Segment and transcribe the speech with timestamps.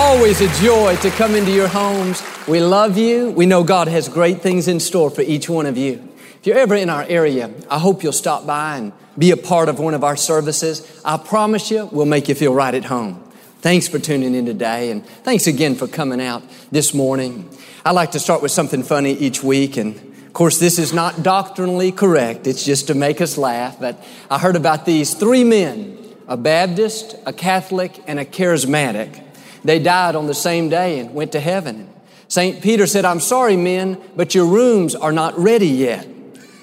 [0.00, 2.22] Always a joy to come into your homes.
[2.46, 3.32] We love you.
[3.32, 6.08] We know God has great things in store for each one of you.
[6.38, 9.68] If you're ever in our area, I hope you'll stop by and be a part
[9.68, 11.02] of one of our services.
[11.04, 13.20] I promise you, we'll make you feel right at home.
[13.60, 17.50] Thanks for tuning in today, and thanks again for coming out this morning.
[17.84, 21.24] I like to start with something funny each week, and of course, this is not
[21.24, 22.46] doctrinally correct.
[22.46, 23.80] It's just to make us laugh.
[23.80, 29.24] But I heard about these three men a Baptist, a Catholic, and a charismatic.
[29.64, 31.92] They died on the same day and went to heaven.
[32.28, 32.62] St.
[32.62, 36.06] Peter said, I'm sorry, men, but your rooms are not ready yet.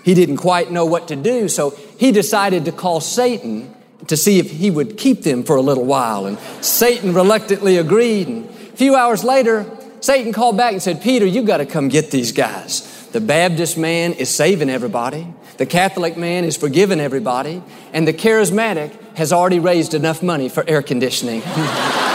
[0.04, 3.76] He didn't quite know what to do, so he decided to call Satan
[4.07, 6.27] to see if he would keep them for a little while.
[6.27, 8.27] And Satan reluctantly agreed.
[8.27, 9.66] And a few hours later,
[10.01, 13.07] Satan called back and said, Peter, you've got to come get these guys.
[13.07, 15.34] The Baptist man is saving everybody.
[15.57, 17.63] The Catholic man is forgiving everybody.
[17.91, 21.41] And the charismatic has already raised enough money for air conditioning.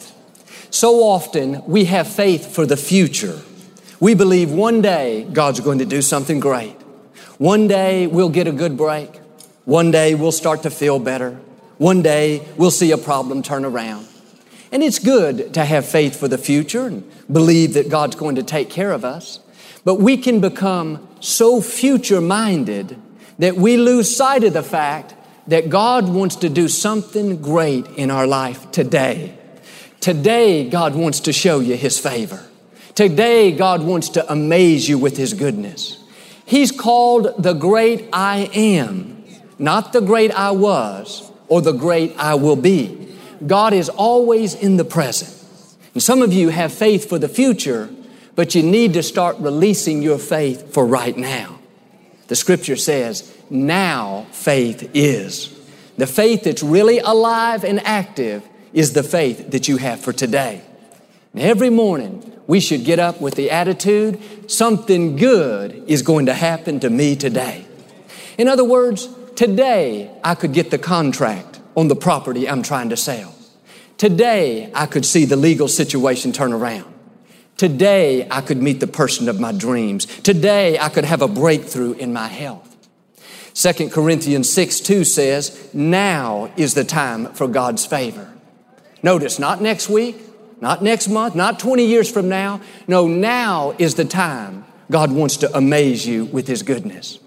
[0.71, 3.41] So often we have faith for the future.
[3.99, 6.75] We believe one day God's going to do something great.
[7.37, 9.17] One day we'll get a good break.
[9.65, 11.33] One day we'll start to feel better.
[11.77, 14.07] One day we'll see a problem turn around.
[14.71, 18.43] And it's good to have faith for the future and believe that God's going to
[18.43, 19.41] take care of us.
[19.83, 22.97] But we can become so future minded
[23.39, 25.15] that we lose sight of the fact
[25.47, 29.37] that God wants to do something great in our life today.
[30.01, 32.43] Today, God wants to show you His favor.
[32.95, 36.03] Today, God wants to amaze you with His goodness.
[36.45, 39.23] He's called the great I am,
[39.59, 43.15] not the great I was or the great I will be.
[43.45, 45.37] God is always in the present.
[45.93, 47.89] And some of you have faith for the future,
[48.35, 51.59] but you need to start releasing your faith for right now.
[52.27, 55.55] The scripture says, now faith is.
[55.97, 60.61] The faith that's really alive and active is the faith that you have for today.
[61.33, 64.19] And every morning, we should get up with the attitude,
[64.51, 67.65] something good is going to happen to me today.
[68.37, 72.97] In other words, today I could get the contract on the property I'm trying to
[72.97, 73.33] sell.
[73.97, 76.91] Today I could see the legal situation turn around.
[77.55, 80.05] Today I could meet the person of my dreams.
[80.05, 82.67] Today I could have a breakthrough in my health.
[83.53, 88.31] 2 Corinthians 6 2 says, Now is the time for God's favor.
[89.03, 90.17] Notice, not next week,
[90.61, 92.61] not next month, not 20 years from now.
[92.87, 97.19] No, now is the time God wants to amaze you with His goodness.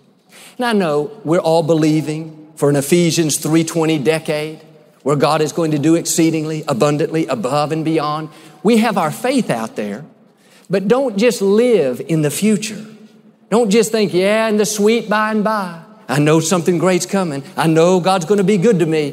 [0.56, 4.60] And I know we're all believing for an Ephesians 3:20 decade
[5.02, 8.28] where God is going to do exceedingly abundantly above and beyond.
[8.62, 10.04] We have our faith out there,
[10.70, 12.86] but don't just live in the future.
[13.50, 15.82] Don't just think, yeah, in the sweet by and by.
[16.08, 17.42] I know something great's coming.
[17.56, 19.12] I know God's going to be good to me.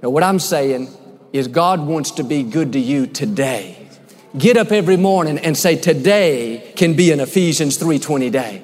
[0.00, 0.88] What I'm saying
[1.32, 3.88] is God wants to be good to you today.
[4.36, 8.62] Get up every morning and say, today can be an Ephesians 3.20 day.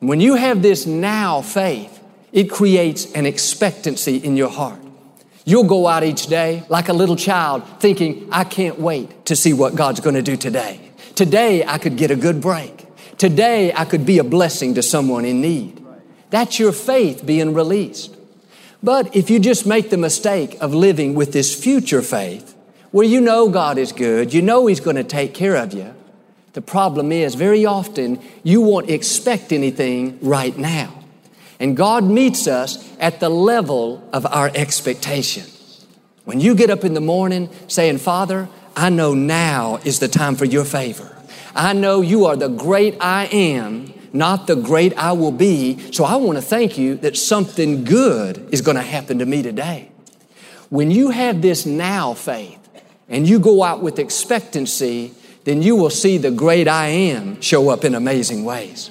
[0.00, 4.80] When you have this now faith, it creates an expectancy in your heart.
[5.44, 9.52] You'll go out each day like a little child thinking, I can't wait to see
[9.52, 10.80] what God's going to do today.
[11.14, 12.86] Today I could get a good break.
[13.18, 15.84] Today I could be a blessing to someone in need.
[16.30, 18.16] That's your faith being released.
[18.82, 22.56] But if you just make the mistake of living with this future faith,
[22.90, 25.94] where you know God is good, you know He's going to take care of you,
[26.52, 31.02] the problem is very often you won't expect anything right now.
[31.58, 35.44] And God meets us at the level of our expectation.
[36.24, 40.34] When you get up in the morning saying, Father, I know now is the time
[40.34, 41.16] for your favor.
[41.54, 45.78] I know you are the great I am not the great I will be.
[45.92, 49.42] So I want to thank you that something good is going to happen to me
[49.42, 49.90] today.
[50.68, 52.58] When you have this now faith
[53.08, 55.12] and you go out with expectancy,
[55.44, 58.90] then you will see the great I am show up in amazing ways.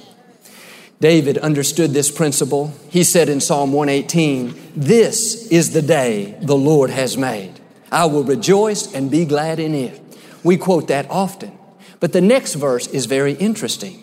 [1.00, 2.72] David understood this principle.
[2.90, 7.60] He said in Psalm 118, This is the day the Lord has made.
[7.92, 10.00] I will rejoice and be glad in it.
[10.44, 11.58] We quote that often.
[12.00, 14.01] But the next verse is very interesting.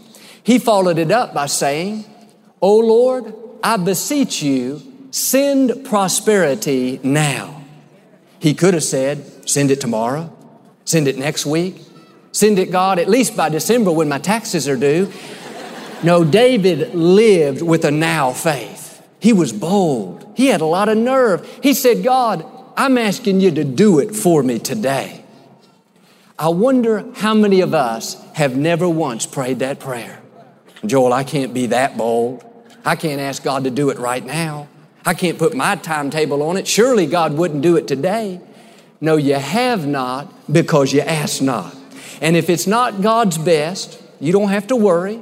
[0.49, 2.07] He followed it up by saying,
[2.63, 4.81] O Lord, I beseech you,
[5.11, 7.63] send prosperity now.
[8.39, 10.35] He could have said, Send it tomorrow,
[10.87, 11.83] send it next week,
[12.33, 15.13] send it, God, at least by December when my taxes are due.
[16.03, 19.07] No, David lived with a now faith.
[19.21, 20.33] He was bold.
[20.35, 21.47] He had a lot of nerve.
[21.63, 22.43] He said, God,
[22.75, 25.23] I'm asking you to do it for me today.
[26.39, 30.18] I wonder how many of us have never once prayed that prayer.
[30.87, 32.45] Joel, I can't be that bold.
[32.85, 34.69] I can't ask God to do it right now.
[35.05, 36.67] I can't put my timetable on it.
[36.67, 38.41] Surely God wouldn't do it today.
[39.01, 41.75] No, you have not because you ask not.
[42.21, 45.21] And if it's not God's best, you don't have to worry.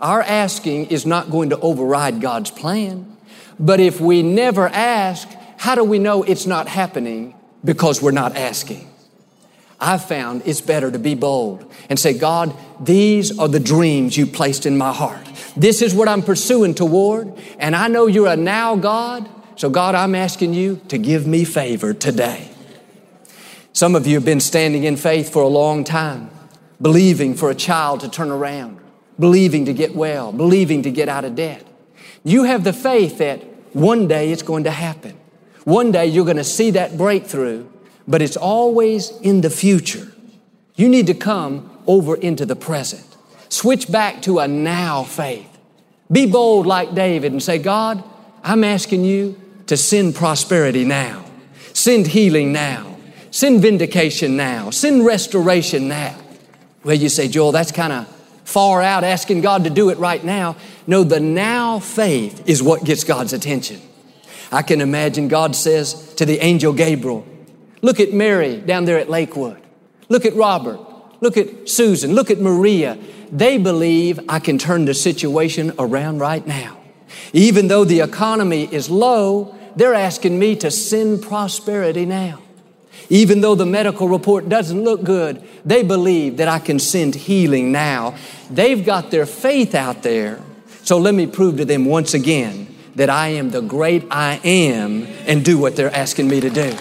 [0.00, 3.16] Our asking is not going to override God's plan.
[3.58, 7.34] But if we never ask, how do we know it's not happening?
[7.64, 8.86] Because we're not asking.
[9.84, 14.26] I've found it's better to be bold and say, God, these are the dreams you
[14.26, 15.26] placed in my heart.
[15.56, 17.34] This is what I'm pursuing toward.
[17.58, 19.28] And I know you're a now God.
[19.56, 22.50] So, God, I'm asking you to give me favor today.
[23.74, 26.30] Some of you have been standing in faith for a long time,
[26.80, 28.80] believing for a child to turn around,
[29.18, 31.66] believing to get well, believing to get out of debt.
[32.24, 33.42] You have the faith that
[33.74, 35.16] one day it's going to happen.
[35.64, 37.66] One day you're going to see that breakthrough,
[38.06, 40.12] but it's always in the future.
[40.76, 43.04] You need to come over into the present.
[43.48, 45.50] Switch back to a now faith.
[46.10, 48.02] Be bold like David and say, God,
[48.42, 51.24] I'm asking you to send prosperity now,
[51.72, 52.96] send healing now,
[53.30, 56.18] send vindication now, send restoration now.
[56.82, 58.08] Well, you say, Joel, that's kind of
[58.44, 60.56] far out asking God to do it right now.
[60.86, 63.80] No, the now faith is what gets God's attention.
[64.52, 67.26] I can imagine God says to the angel Gabriel,
[67.84, 69.60] Look at Mary down there at Lakewood.
[70.08, 70.80] Look at Robert.
[71.20, 72.14] Look at Susan.
[72.14, 72.96] Look at Maria.
[73.30, 76.78] They believe I can turn the situation around right now.
[77.34, 82.40] Even though the economy is low, they're asking me to send prosperity now.
[83.10, 87.70] Even though the medical report doesn't look good, they believe that I can send healing
[87.70, 88.16] now.
[88.48, 90.40] They've got their faith out there.
[90.84, 95.02] So let me prove to them once again that I am the great I am
[95.26, 96.74] and do what they're asking me to do.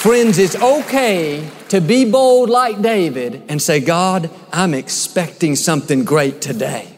[0.00, 6.40] Friends, it's okay to be bold like David and say, God, I'm expecting something great
[6.40, 6.88] today.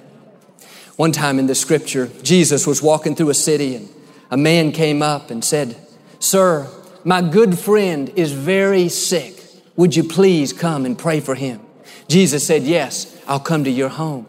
[0.95, 3.89] One time in the scripture, Jesus was walking through a city and
[4.31, 5.75] a man came up and said,
[6.21, 6.69] Sir,
[7.03, 9.35] my good friend is very sick.
[9.75, 11.61] Would you please come and pray for him?
[12.07, 14.29] Jesus said, Yes, I'll come to your home.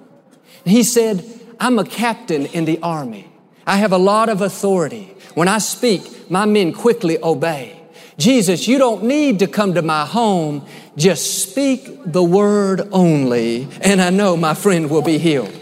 [0.65, 1.23] he said,
[1.59, 3.31] I'm a captain in the army.
[3.67, 5.15] I have a lot of authority.
[5.35, 7.82] When I speak, my men quickly obey.
[8.23, 10.65] Jesus, you don't need to come to my home.
[10.95, 15.53] Just speak the word only, and I know my friend will be healed.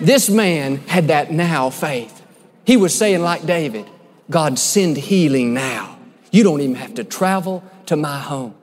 [0.00, 2.20] This man had that now faith.
[2.66, 3.88] He was saying, like David,
[4.28, 5.98] God, send healing now.
[6.30, 8.54] You don't even have to travel to my home.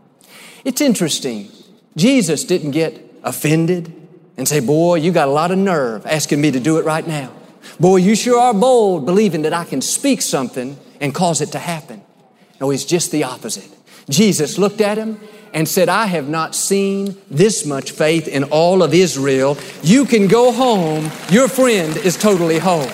[0.63, 1.49] It's interesting.
[1.97, 3.91] Jesus didn't get offended
[4.37, 7.07] and say, Boy, you got a lot of nerve asking me to do it right
[7.07, 7.31] now.
[7.79, 11.59] Boy, you sure are bold believing that I can speak something and cause it to
[11.59, 12.00] happen.
[12.61, 13.69] No, he's just the opposite.
[14.07, 15.19] Jesus looked at him
[15.53, 19.57] and said, I have not seen this much faith in all of Israel.
[19.81, 21.11] You can go home.
[21.29, 22.89] Your friend is totally whole.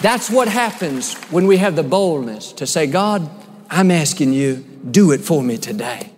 [0.00, 3.28] That's what happens when we have the boldness to say, God,
[3.70, 4.56] I'm asking you,
[4.90, 6.10] do it for me today.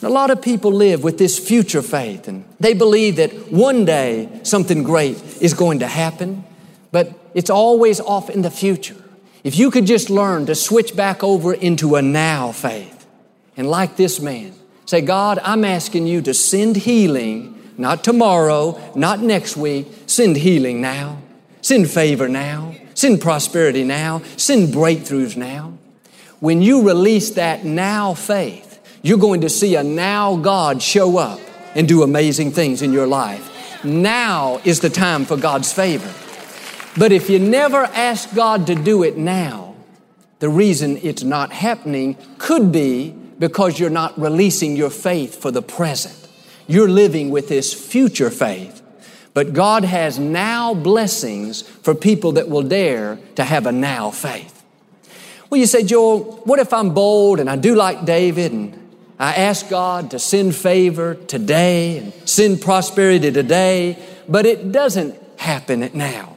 [0.00, 3.84] And a lot of people live with this future faith and they believe that one
[3.84, 6.44] day something great is going to happen,
[6.90, 8.99] but it's always off in the future.
[9.42, 13.06] If you could just learn to switch back over into a now faith,
[13.56, 14.52] and like this man,
[14.84, 20.82] say, God, I'm asking you to send healing, not tomorrow, not next week, send healing
[20.82, 21.22] now,
[21.62, 25.78] send favor now, send prosperity now, send breakthroughs now.
[26.40, 31.40] When you release that now faith, you're going to see a now God show up
[31.74, 33.84] and do amazing things in your life.
[33.84, 36.12] Now is the time for God's favor.
[36.96, 39.74] But if you never ask God to do it now,
[40.40, 45.62] the reason it's not happening could be because you're not releasing your faith for the
[45.62, 46.16] present.
[46.66, 48.82] You're living with this future faith.
[49.32, 54.64] But God has now blessings for people that will dare to have a now faith.
[55.48, 58.76] Well, you say, Joel, what if I'm bold and I do like David and
[59.18, 65.90] I ask God to send favor today and send prosperity today, but it doesn't happen
[65.94, 66.36] now.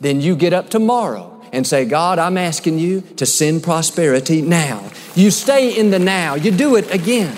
[0.00, 4.90] Then you get up tomorrow and say, God, I'm asking you to send prosperity now.
[5.14, 7.34] You stay in the now, you do it again.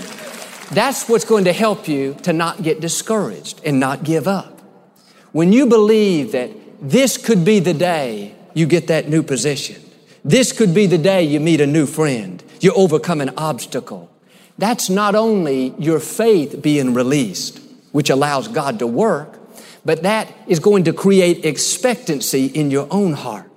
[0.73, 4.61] That's what's going to help you to not get discouraged and not give up.
[5.33, 6.51] When you believe that
[6.81, 9.83] this could be the day you get that new position,
[10.25, 14.11] this could be the day you meet a new friend, you overcome an obstacle.
[14.59, 17.61] That's not only your faith being released,
[17.93, 19.38] which allows God to work,
[19.85, 23.49] but that is going to create expectancy in your own heart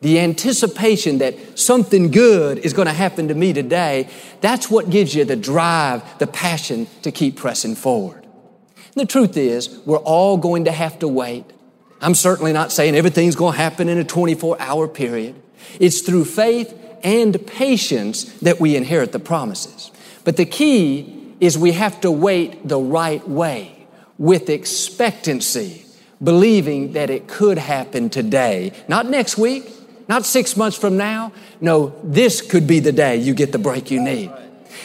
[0.00, 4.08] the anticipation that something good is going to happen to me today,
[4.40, 8.24] that's what gives you the drive, the passion to keep pressing forward.
[8.24, 11.44] And the truth is, we're all going to have to wait.
[12.00, 15.34] I'm certainly not saying everything's going to happen in a 24 hour period.
[15.80, 16.72] It's through faith
[17.02, 19.90] and patience that we inherit the promises.
[20.22, 23.77] But the key is we have to wait the right way
[24.18, 25.86] with expectancy,
[26.22, 29.64] believing that it could happen today, not next week,
[30.08, 31.32] not six months from now.
[31.60, 34.32] No, this could be the day you get the break you need.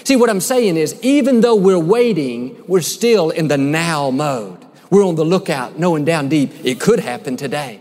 [0.03, 4.65] See, what I'm saying is, even though we're waiting, we're still in the now mode.
[4.89, 7.79] We're on the lookout, knowing down deep it could happen today.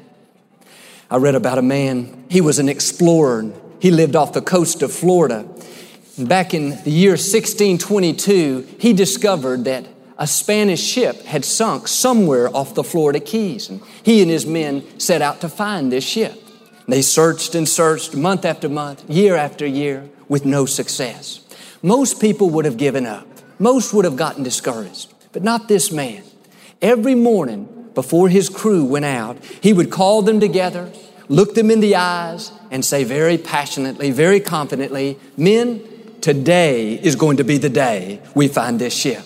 [1.10, 3.52] I read about a man, he was an explorer.
[3.80, 5.46] He lived off the coast of Florida.
[6.16, 9.86] Back in the year 1622, he discovered that
[10.22, 13.68] a Spanish ship had sunk somewhere off the Florida Keys.
[13.68, 16.40] And he and his men set out to find this ship.
[16.86, 21.40] They searched and searched month after month, year after year, with no success.
[21.82, 23.26] Most people would have given up.
[23.58, 26.22] Most would have gotten discouraged, but not this man.
[26.80, 30.92] Every morning before his crew went out, he would call them together,
[31.28, 35.82] look them in the eyes, and say very passionately, very confidently, Men,
[36.20, 39.24] today is going to be the day we find this ship.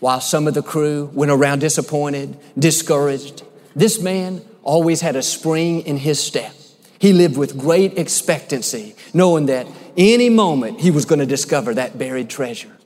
[0.00, 3.42] While some of the crew went around disappointed, discouraged,
[3.74, 6.52] this man always had a spring in his step.
[6.98, 11.98] He lived with great expectancy, knowing that any moment he was going to discover that
[11.98, 12.76] buried treasure.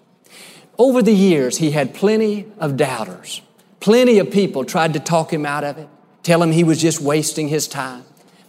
[0.79, 3.43] Over the years, he had plenty of doubters.
[3.81, 5.88] Plenty of people tried to talk him out of it,
[6.23, 8.05] tell him he was just wasting his time.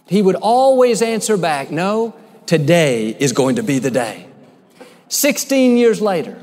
[0.06, 2.14] He would always answer back, No,
[2.46, 4.26] today is going to be the day.
[5.08, 6.40] 16 years later,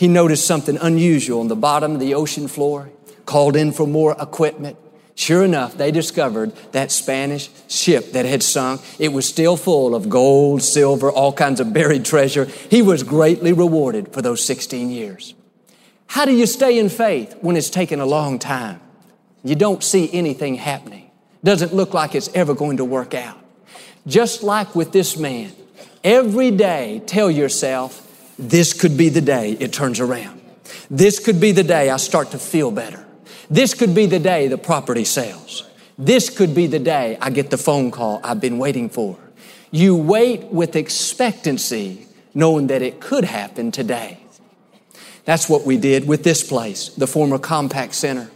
[0.00, 2.88] he noticed something unusual on the bottom of the ocean floor,
[3.26, 4.78] called in for more equipment.
[5.14, 8.80] Sure enough, they discovered that Spanish ship that had sunk.
[8.98, 12.46] It was still full of gold, silver, all kinds of buried treasure.
[12.46, 15.34] He was greatly rewarded for those 16 years.
[16.06, 18.80] How do you stay in faith when it's taken a long time?
[19.44, 21.10] You don't see anything happening.
[21.44, 23.38] Doesn't look like it's ever going to work out.
[24.06, 25.52] Just like with this man,
[26.02, 28.06] every day tell yourself,
[28.40, 30.40] this could be the day it turns around.
[30.90, 33.04] This could be the day I start to feel better.
[33.50, 35.68] This could be the day the property sells.
[35.98, 39.18] This could be the day I get the phone call I've been waiting for.
[39.70, 44.18] You wait with expectancy, knowing that it could happen today.
[45.24, 48.30] That's what we did with this place, the former Compaq Center.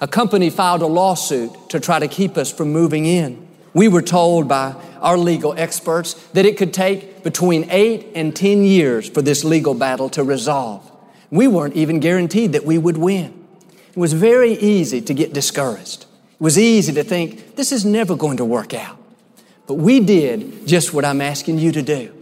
[0.00, 3.46] A company filed a lawsuit to try to keep us from moving in.
[3.72, 8.64] We were told by our legal experts that it could take between eight and 10
[8.64, 10.90] years for this legal battle to resolve.
[11.30, 13.46] We weren't even guaranteed that we would win.
[13.90, 16.02] It was very easy to get discouraged.
[16.02, 18.98] It was easy to think, this is never going to work out.
[19.66, 22.12] But we did just what I'm asking you to do.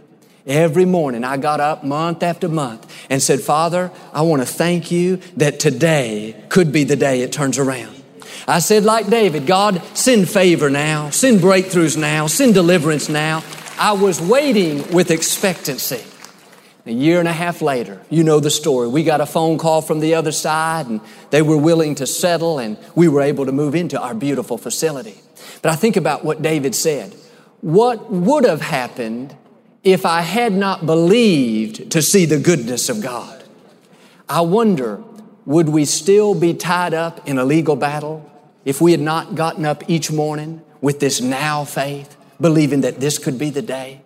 [0.45, 4.91] Every morning I got up month after month and said, Father, I want to thank
[4.91, 7.98] you that today could be the day it turns around.
[8.47, 13.43] I said, like David, God, send favor now, send breakthroughs now, send deliverance now.
[13.77, 16.03] I was waiting with expectancy.
[16.85, 18.87] A year and a half later, you know the story.
[18.87, 22.57] We got a phone call from the other side and they were willing to settle
[22.57, 25.21] and we were able to move into our beautiful facility.
[25.61, 27.13] But I think about what David said.
[27.61, 29.35] What would have happened
[29.83, 33.43] if I had not believed to see the goodness of God?
[34.27, 35.03] I wonder,
[35.49, 38.17] would we still be tied up in a legal battle
[38.63, 43.17] if we had not gotten up each morning with this now faith, believing that this
[43.17, 44.01] could be the day?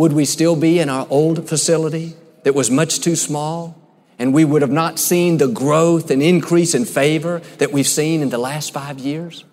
[0.00, 3.76] would we still be in our old facility that was much too small?
[4.18, 8.22] And we would have not seen the growth and increase in favor that we've seen
[8.22, 9.44] in the last five years?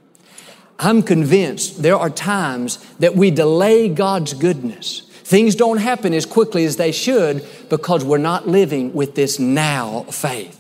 [0.80, 5.02] I'm convinced there are times that we delay God's goodness.
[5.10, 10.04] Things don't happen as quickly as they should because we're not living with this now
[10.04, 10.57] faith.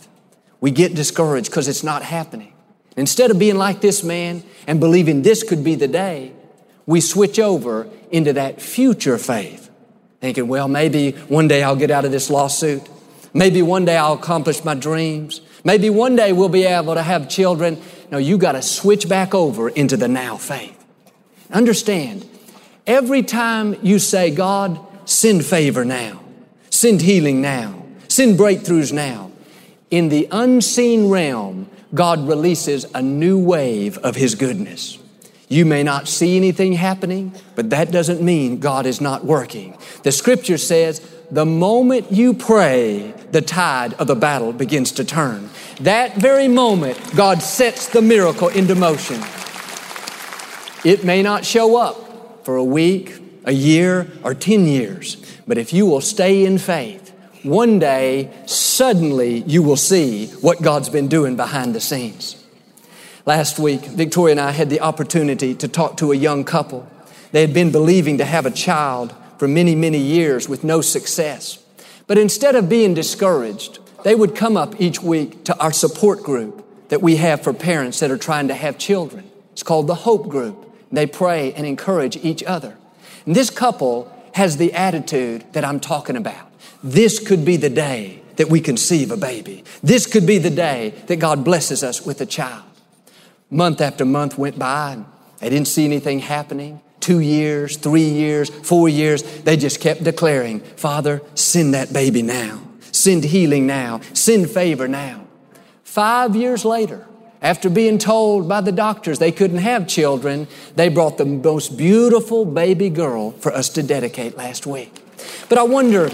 [0.59, 2.53] We get discouraged because it's not happening.
[2.95, 6.31] Instead of being like this man and believing this could be the day,
[6.85, 9.69] we switch over into that future faith
[10.19, 12.81] thinking, well, maybe one day I'll get out of this lawsuit.
[13.33, 15.41] Maybe one day I'll accomplish my dreams.
[15.63, 17.79] Maybe one day we'll be able to have children.
[18.09, 20.73] No, you got to switch back over into the now faith.
[21.51, 22.27] Understand,
[22.85, 26.23] every time you say, God, send favor now,
[26.69, 29.31] send healing now, send breakthroughs now,
[29.89, 34.97] in the unseen realm, God releases a new wave of His goodness.
[35.49, 39.77] You may not see anything happening, but that doesn't mean God is not working.
[40.03, 40.99] The scripture says,
[41.31, 45.49] the moment you pray, the tide of the battle begins to turn.
[45.81, 49.21] That very moment, God sets the miracle into motion.
[50.83, 55.17] It may not show up for a week, a year, or 10 years,
[55.47, 57.06] but if you will stay in faith,
[57.43, 62.43] one day, suddenly, you will see what God's been doing behind the scenes.
[63.25, 66.89] Last week, Victoria and I had the opportunity to talk to a young couple.
[67.31, 71.63] They had been believing to have a child for many, many years with no success.
[72.07, 76.63] But instead of being discouraged, they would come up each week to our support group
[76.89, 79.29] that we have for parents that are trying to have children.
[79.51, 80.71] It's called the Hope Group.
[80.91, 82.77] They pray and encourage each other.
[83.25, 86.46] And this couple has the attitude that I'm talking about.
[86.87, 89.65] This could be the day that we conceive a baby.
[89.83, 92.63] This could be the day that God blesses us with a child.
[93.49, 95.05] Month after month went by and
[95.39, 96.79] they didn't see anything happening.
[97.01, 102.61] Two years, three years, four years, they just kept declaring, Father, send that baby now.
[102.93, 103.99] Send healing now.
[104.13, 105.27] Send favor now.
[105.83, 107.05] Five years later,
[107.41, 112.45] after being told by the doctors they couldn't have children, they brought the most beautiful
[112.45, 115.03] baby girl for us to dedicate last week.
[115.49, 116.09] But I wonder,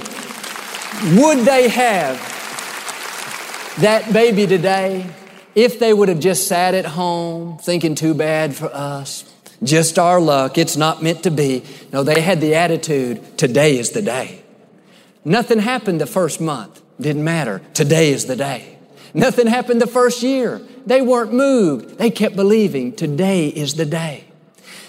[1.03, 2.17] would they have
[3.81, 5.05] that baby today
[5.53, 9.29] if they would have just sat at home thinking too bad for us,
[9.61, 11.63] just our luck, it's not meant to be.
[11.91, 14.41] No, they had the attitude, today is the day.
[15.25, 16.81] Nothing happened the first month.
[16.99, 17.61] Didn't matter.
[17.73, 18.77] Today is the day.
[19.13, 20.61] Nothing happened the first year.
[20.85, 21.97] They weren't moved.
[21.97, 24.25] They kept believing today is the day.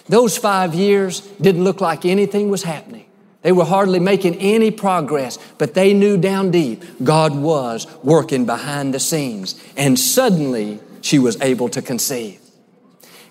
[0.08, 3.06] Those five years didn't look like anything was happening.
[3.44, 8.94] They were hardly making any progress, but they knew down deep God was working behind
[8.94, 9.62] the scenes.
[9.76, 12.40] And suddenly she was able to conceive.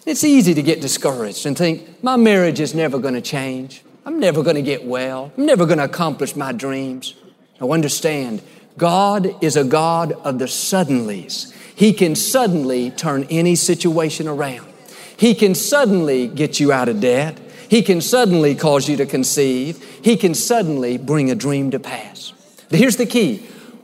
[0.06, 3.84] It's easy to get discouraged and think, my marriage is never going to change.
[4.06, 5.32] I'm never going to get well.
[5.36, 7.16] I'm never going to accomplish my dreams.
[7.60, 8.44] Now understand,
[8.78, 11.52] God is a God of the suddenlies.
[11.76, 14.72] He can suddenly turn any situation around.
[15.18, 17.40] He can suddenly get you out of debt.
[17.74, 19.84] He can suddenly cause you to conceive.
[20.04, 22.32] He can suddenly bring a dream to pass.
[22.70, 23.38] Here's the key.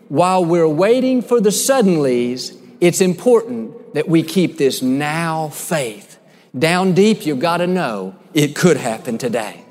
[0.10, 6.20] While we're waiting for the suddenlies, it's important that we keep this now faith.
[6.56, 9.66] Down deep, you've got to know it could happen today.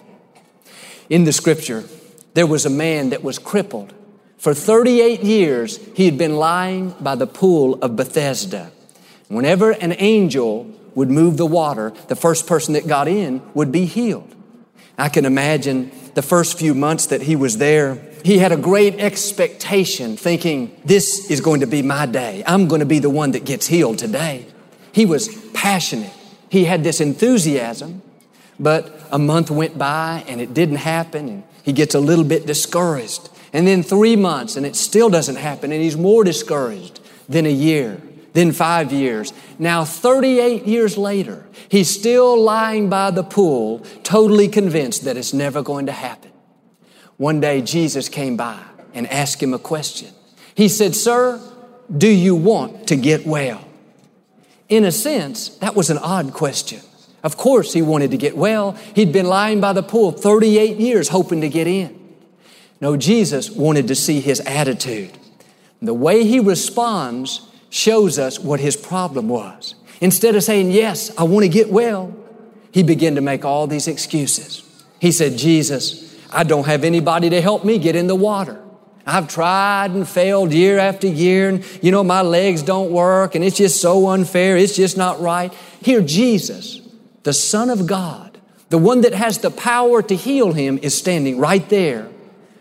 [1.09, 1.85] In the scripture,
[2.35, 3.95] there was a man that was crippled.
[4.37, 8.73] For 38 years, he had been lying by the pool of Bethesda.
[9.29, 13.85] Whenever an angel would move the water, the first person that got in would be
[13.85, 14.35] healed.
[14.99, 18.97] I can imagine the first few months that he was there, he had a great
[18.97, 22.43] expectation, thinking, This is going to be my day.
[22.45, 24.47] I'm going to be the one that gets healed today.
[24.93, 26.13] He was passionate.
[26.49, 28.03] He had this enthusiasm,
[28.59, 32.47] but a month went by and it didn't happen, and he gets a little bit
[32.47, 33.31] discouraged.
[33.53, 37.53] And then three months and it still doesn't happen, and he's more discouraged than a
[37.53, 38.01] year
[38.33, 39.33] then five years.
[39.59, 45.63] Now, 38 years later, he's still lying by the pool, totally convinced that it's never
[45.63, 46.31] going to happen.
[47.17, 48.61] One day, Jesus came by
[48.95, 50.09] and asked him a question.
[50.55, 51.41] He said, Sir,
[51.95, 53.65] do you want to get well?
[54.69, 56.81] In a sense, that was an odd question.
[57.23, 58.73] Of course, he wanted to get well.
[58.95, 61.99] He'd been lying by the pool 38 years hoping to get in.
[62.81, 65.17] No, Jesus wanted to see his attitude.
[65.83, 69.75] The way he responds shows us what his problem was.
[70.01, 72.15] Instead of saying, Yes, I want to get well,
[72.73, 74.63] he began to make all these excuses.
[75.01, 78.63] He said, Jesus, I don't have anybody to help me get in the water.
[79.07, 83.43] I've tried and failed year after year, and you know, my legs don't work, and
[83.43, 84.59] it's just so unfair.
[84.59, 85.53] It's just not right.
[85.81, 86.83] Here, Jesus,
[87.23, 91.39] the Son of God, the one that has the power to heal him, is standing
[91.39, 92.11] right there.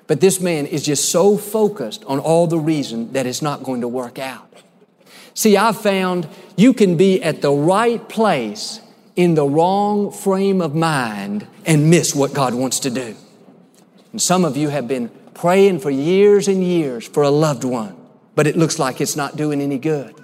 [0.08, 3.82] But this man is just so focused on all the reason that it's not going
[3.82, 4.64] to work out.
[5.38, 8.82] See, I found you can be at the right place
[9.16, 13.16] in the wrong frame of mind and miss what God wants to do.
[14.12, 17.96] And some of you have been praying for years and years for a loved one,
[18.34, 20.16] but it looks like it's not doing any good.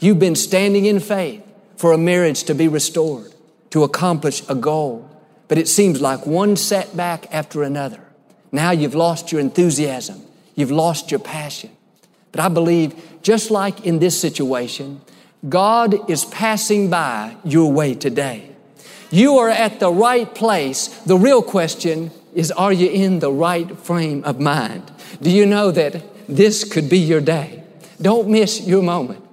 [0.00, 1.44] You've been standing in faith
[1.76, 3.32] for a marriage to be restored,
[3.70, 5.08] to accomplish a goal,
[5.46, 8.00] but it seems like one setback after another.
[8.50, 10.22] Now you've lost your enthusiasm.
[10.56, 11.75] You've lost your passion.
[12.36, 15.00] But I believe, just like in this situation,
[15.48, 18.50] God is passing by your way today.
[19.10, 20.88] You are at the right place.
[21.06, 24.92] The real question is, are you in the right frame of mind?
[25.22, 27.64] Do you know that this could be your day?
[28.02, 29.24] Don't miss your moment.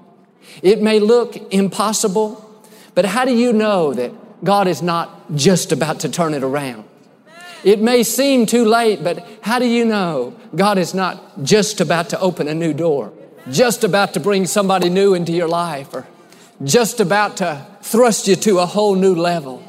[0.62, 2.64] It may look impossible,
[2.96, 4.14] but how do you know that
[4.46, 6.86] God is not just about to turn it around?
[7.64, 12.10] It may seem too late, but how do you know God is not just about
[12.10, 13.14] to open a new door,
[13.50, 16.06] just about to bring somebody new into your life, or
[16.64, 19.64] just about to thrust you to a whole new level?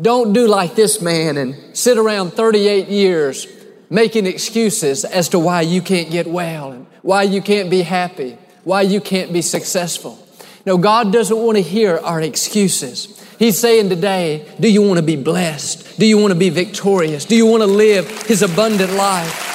[0.00, 3.46] Don't do like this man and sit around 38 years
[3.88, 8.38] making excuses as to why you can't get well and why you can't be happy,
[8.64, 10.18] why you can't be successful.
[10.64, 13.18] No, God doesn't want to hear our excuses.
[13.38, 15.98] He's saying today, do you want to be blessed?
[15.98, 17.24] Do you want to be victorious?
[17.24, 19.50] Do you want to live His abundant life?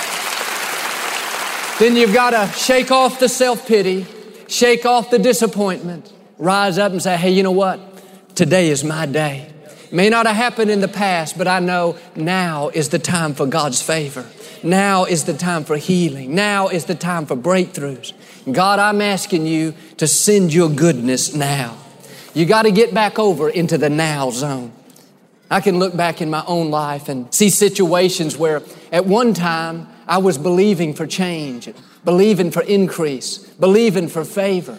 [1.80, 4.06] Then you've got to shake off the self pity,
[4.48, 7.80] shake off the disappointment, rise up and say, hey, you know what?
[8.36, 9.54] Today is my day.
[9.92, 13.46] May not have happened in the past, but I know now is the time for
[13.46, 14.26] God's favor.
[14.64, 16.36] Now is the time for healing.
[16.36, 18.14] Now is the time for breakthroughs.
[18.52, 21.78] God, I'm asking you to send your goodness now.
[22.34, 24.72] You got to get back over into the now zone.
[25.50, 29.88] I can look back in my own life and see situations where at one time
[30.08, 31.70] I was believing for change,
[32.04, 34.78] believing for increase, believing for favor.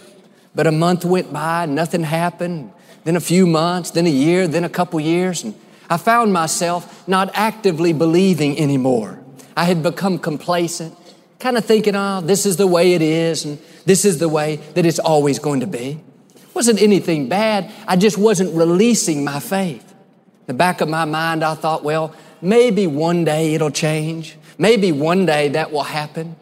[0.54, 2.72] But a month went by, nothing happened
[3.08, 5.54] then a few months, then a year, then a couple years, and
[5.88, 9.18] I found myself not actively believing anymore.
[9.56, 10.94] I had become complacent,
[11.38, 14.56] kind of thinking, oh, this is the way it is, and this is the way
[14.74, 16.00] that it's always going to be.
[16.34, 17.72] It wasn't anything bad.
[17.86, 19.92] I just wasn't releasing my faith.
[19.92, 24.36] In the back of my mind, I thought, well, maybe one day it'll change.
[24.58, 26.34] Maybe one day that will happen.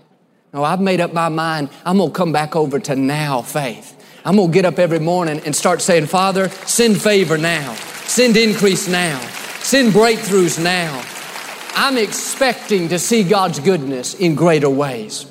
[0.55, 1.69] No, I've made up my mind.
[1.85, 3.93] I'm going to come back over to now faith.
[4.25, 7.75] I'm going to get up every morning and start saying, Father, send favor now.
[8.07, 9.21] Send increase now.
[9.61, 11.05] Send breakthroughs now.
[11.79, 15.27] I'm expecting to see God's goodness in greater ways.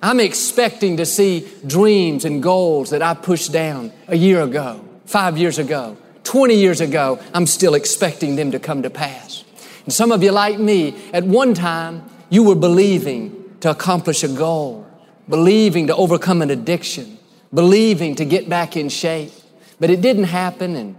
[0.00, 5.36] I'm expecting to see dreams and goals that I pushed down a year ago, five
[5.36, 7.18] years ago, 20 years ago.
[7.34, 9.42] I'm still expecting them to come to pass.
[9.82, 14.28] And some of you, like me, at one time, you were believing to accomplish a
[14.28, 14.86] goal,
[15.28, 17.18] believing to overcome an addiction,
[17.52, 19.32] believing to get back in shape.
[19.80, 20.96] But it didn't happen, and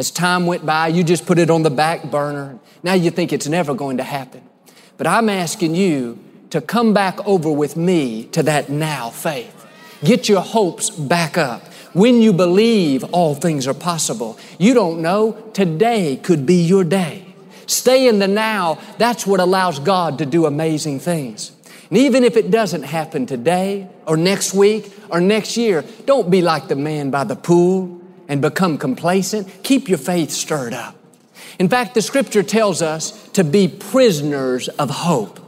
[0.00, 2.58] as time went by, you just put it on the back burner.
[2.82, 4.40] Now you think it's never going to happen.
[4.96, 9.54] But I'm asking you to come back over with me to that now faith.
[10.02, 11.62] Get your hopes back up.
[11.92, 17.34] When you believe all things are possible, you don't know, today could be your day.
[17.66, 18.78] Stay in the now.
[18.96, 21.52] That's what allows God to do amazing things.
[21.90, 26.40] And even if it doesn't happen today or next week or next year, don't be
[26.40, 27.99] like the man by the pool
[28.30, 29.46] and become complacent.
[29.64, 30.96] Keep your faith stirred up.
[31.58, 35.40] In fact, the scripture tells us to be prisoners of hope.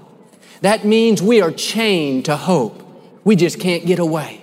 [0.61, 2.83] That means we are chained to hope.
[3.25, 4.43] We just can't get away.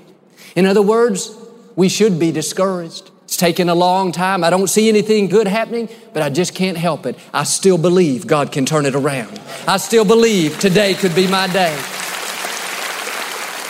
[0.56, 1.36] In other words,
[1.75, 3.12] we should be discouraged.
[3.25, 4.43] It's taken a long time.
[4.43, 7.19] I don't see anything good happening, but I just can't help it.
[7.34, 9.39] I still believe God can turn it around.
[9.67, 11.75] I still believe today could be my day.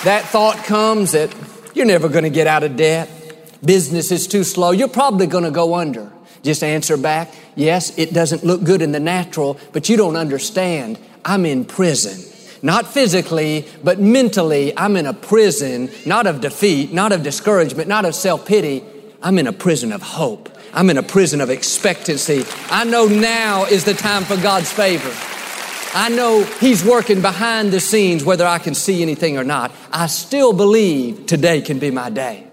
[0.05, 1.35] That thought comes that
[1.73, 3.09] you're never going to get out of debt.
[3.63, 4.71] Business is too slow.
[4.71, 6.11] You're probably going to go under.
[6.43, 10.97] Just answer back, yes, it doesn't look good in the natural, but you don't understand.
[11.25, 12.25] I'm in prison.
[12.61, 18.05] Not physically, but mentally, I'm in a prison, not of defeat, not of discouragement, not
[18.05, 18.83] of self pity.
[19.21, 20.49] I'm in a prison of hope.
[20.73, 22.43] I'm in a prison of expectancy.
[22.69, 25.11] I know now is the time for God's favor.
[25.93, 29.71] I know He's working behind the scenes, whether I can see anything or not.
[29.91, 32.48] I still believe today can be my day.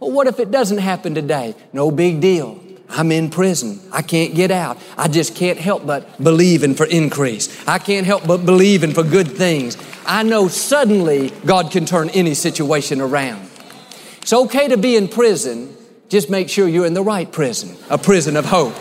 [0.00, 1.54] Well, what if it doesn't happen today?
[1.72, 2.60] No big deal.
[2.88, 3.80] I'm in prison.
[3.92, 4.78] I can't get out.
[4.96, 7.66] I just can't help but believing for increase.
[7.66, 9.76] I can't help but believing for good things.
[10.06, 13.50] I know suddenly God can turn any situation around.
[14.22, 15.76] It's okay to be in prison,
[16.08, 18.74] just make sure you're in the right prison, a prison of hope.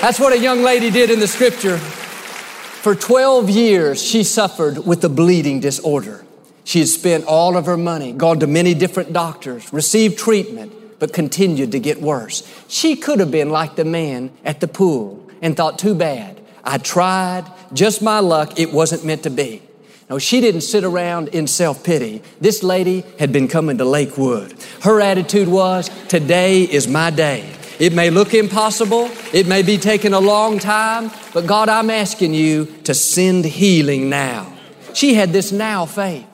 [0.00, 1.78] That's what a young lady did in the scripture.
[1.78, 6.24] For 12 years, she suffered with a bleeding disorder.
[6.70, 11.12] She had spent all of her money, gone to many different doctors, received treatment, but
[11.12, 12.48] continued to get worse.
[12.68, 16.40] She could have been like the man at the pool and thought, too bad.
[16.62, 19.62] I tried, just my luck, it wasn't meant to be.
[20.08, 22.22] No, she didn't sit around in self pity.
[22.40, 24.54] This lady had been coming to Lakewood.
[24.82, 27.52] Her attitude was, Today is my day.
[27.80, 29.10] It may look impossible.
[29.32, 34.08] It may be taking a long time, but God, I'm asking you to send healing
[34.08, 34.56] now.
[34.94, 36.28] She had this now faith.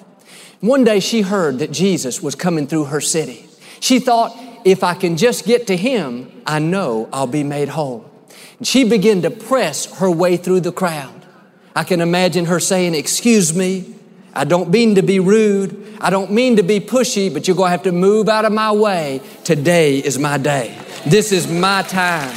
[0.61, 3.47] One day she heard that Jesus was coming through her city.
[3.81, 8.11] She thought, if I can just get to him, I know I'll be made whole.
[8.59, 11.27] And she began to press her way through the crowd.
[11.75, 13.95] I can imagine her saying, Excuse me,
[14.35, 15.99] I don't mean to be rude.
[16.01, 18.53] I don't mean to be pushy, but you're going to have to move out of
[18.53, 19.21] my way.
[19.45, 20.79] Today is my day.
[21.07, 22.35] This is my time.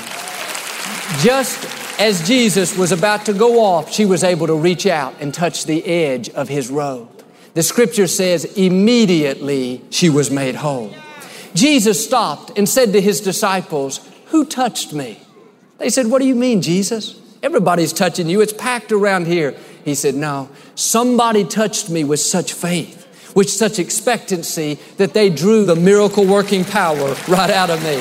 [1.20, 1.68] Just
[2.00, 5.66] as Jesus was about to go off, she was able to reach out and touch
[5.66, 7.19] the edge of his robe.
[7.54, 10.94] The scripture says, immediately she was made whole.
[11.54, 15.20] Jesus stopped and said to his disciples, Who touched me?
[15.80, 17.20] They said, What do you mean, Jesus?
[17.42, 18.42] Everybody's touching you.
[18.42, 19.56] It's packed around here.
[19.84, 25.66] He said, No, somebody touched me with such faith, with such expectancy that they drew
[25.66, 27.98] the miracle working power right out of me.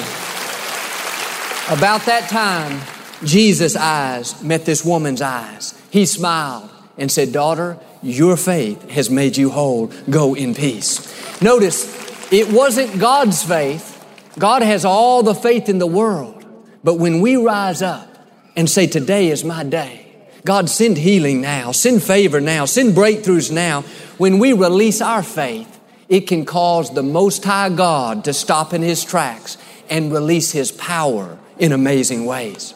[1.74, 2.80] About that time,
[3.24, 5.80] Jesus' eyes met this woman's eyes.
[5.90, 9.86] He smiled and said, Daughter, your faith has made you whole.
[10.10, 11.40] Go in peace.
[11.40, 13.94] Notice, it wasn't God's faith.
[14.38, 16.44] God has all the faith in the world.
[16.84, 18.08] But when we rise up
[18.56, 20.06] and say, Today is my day,
[20.44, 23.82] God, send healing now, send favor now, send breakthroughs now.
[24.18, 28.82] When we release our faith, it can cause the Most High God to stop in
[28.82, 29.58] His tracks
[29.90, 32.74] and release His power in amazing ways.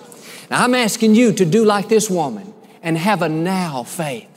[0.50, 2.52] Now, I'm asking you to do like this woman
[2.83, 4.29] and have a now faith.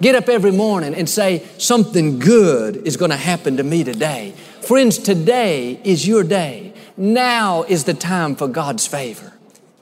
[0.00, 4.32] Get up every morning and say, Something good is going to happen to me today.
[4.62, 6.74] Friends, today is your day.
[6.96, 9.32] Now is the time for God's favor.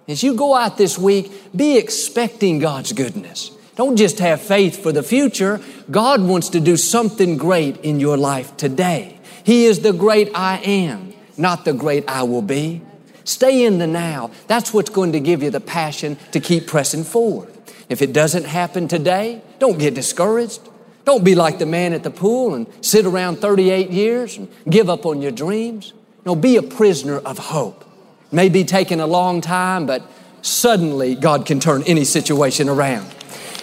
[0.06, 3.50] As you go out this week, be expecting God's goodness.
[3.76, 5.60] Don't just have faith for the future.
[5.90, 9.18] God wants to do something great in your life today.
[9.44, 12.82] He is the great I am, not the great I will be.
[13.24, 14.30] Stay in the now.
[14.46, 17.52] That's what's going to give you the passion to keep pressing forward.
[17.88, 20.60] If it doesn't happen today, don't get discouraged.
[21.04, 24.90] Don't be like the man at the pool and sit around 38 years and give
[24.90, 25.94] up on your dreams.
[26.26, 27.84] No, be a prisoner of hope.
[28.30, 30.02] May be taking a long time, but
[30.42, 33.06] suddenly God can turn any situation around.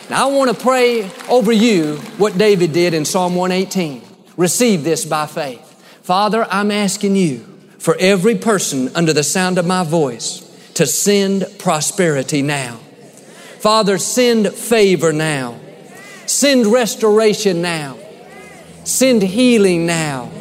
[0.09, 4.01] Now I want to pray over you what David did in Psalm 118.
[4.37, 5.61] Receive this by faith.
[6.01, 7.39] Father, I'm asking you
[7.77, 10.41] for every person under the sound of my voice
[10.73, 12.79] to send prosperity now.
[13.59, 15.59] Father, send favor now.
[16.25, 17.97] Send restoration now.
[18.83, 20.31] Send healing now.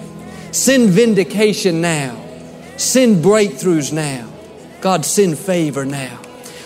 [0.52, 2.20] Send vindication now.
[2.76, 4.28] Send breakthroughs now.
[4.80, 6.20] God, send favor now.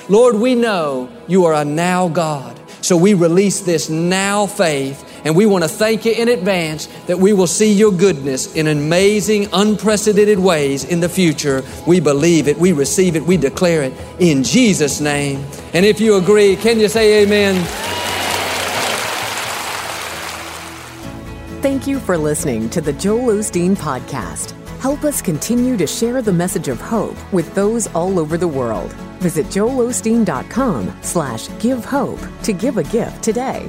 [0.09, 2.59] Lord, we know you are a now God.
[2.81, 7.19] So we release this now faith and we want to thank you in advance that
[7.19, 11.63] we will see your goodness in amazing, unprecedented ways in the future.
[11.87, 15.45] We believe it, we receive it, we declare it in Jesus' name.
[15.75, 17.55] And if you agree, can you say amen?
[21.61, 24.55] Thank you for listening to the Joel Osteen Podcast.
[24.79, 28.93] Help us continue to share the message of hope with those all over the world.
[29.19, 33.69] Visit joelosteen.com slash give hope to give a gift today.